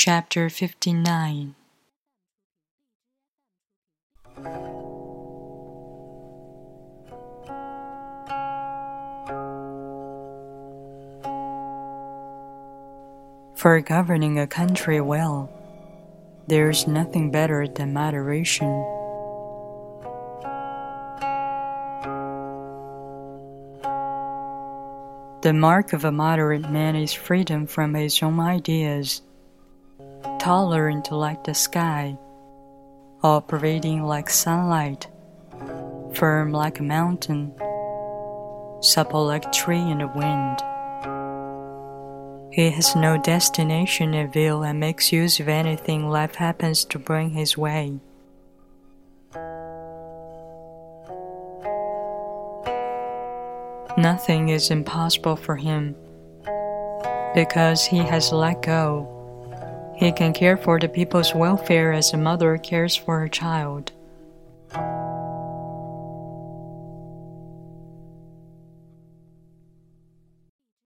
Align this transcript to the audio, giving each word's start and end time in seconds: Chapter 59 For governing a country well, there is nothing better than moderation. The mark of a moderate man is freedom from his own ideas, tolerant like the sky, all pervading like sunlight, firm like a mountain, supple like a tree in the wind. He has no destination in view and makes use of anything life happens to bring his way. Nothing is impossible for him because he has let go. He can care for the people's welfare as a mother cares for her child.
Chapter 0.00 0.48
59 0.48 1.56
For 13.56 13.80
governing 13.80 14.38
a 14.38 14.46
country 14.46 15.00
well, 15.00 15.50
there 16.46 16.70
is 16.70 16.86
nothing 16.86 17.32
better 17.32 17.66
than 17.66 17.92
moderation. 17.92 18.68
The 25.42 25.52
mark 25.52 25.92
of 25.92 26.04
a 26.04 26.12
moderate 26.12 26.70
man 26.70 26.94
is 26.94 27.12
freedom 27.12 27.66
from 27.66 27.94
his 27.94 28.22
own 28.22 28.38
ideas, 28.38 29.22
tolerant 30.38 31.10
like 31.10 31.44
the 31.44 31.54
sky, 31.54 32.16
all 33.22 33.40
pervading 33.40 34.04
like 34.04 34.30
sunlight, 34.30 35.08
firm 36.14 36.52
like 36.52 36.78
a 36.78 36.82
mountain, 36.82 37.52
supple 38.80 39.26
like 39.26 39.46
a 39.46 39.50
tree 39.50 39.78
in 39.78 39.98
the 39.98 40.06
wind. 40.08 40.62
He 42.52 42.70
has 42.70 42.96
no 42.96 43.18
destination 43.18 44.14
in 44.14 44.30
view 44.30 44.62
and 44.62 44.80
makes 44.80 45.12
use 45.12 45.38
of 45.40 45.48
anything 45.48 46.08
life 46.08 46.36
happens 46.36 46.84
to 46.86 46.98
bring 46.98 47.30
his 47.30 47.58
way. 47.58 47.98
Nothing 53.96 54.50
is 54.50 54.70
impossible 54.70 55.34
for 55.34 55.56
him 55.56 55.96
because 57.34 57.84
he 57.84 57.98
has 57.98 58.32
let 58.32 58.62
go. 58.62 59.17
He 59.98 60.12
can 60.12 60.32
care 60.32 60.56
for 60.56 60.78
the 60.78 60.88
people's 60.88 61.34
welfare 61.34 61.92
as 61.92 62.12
a 62.12 62.16
mother 62.16 62.56
cares 62.56 62.94
for 62.94 63.18
her 63.18 63.28
child. 63.28 63.90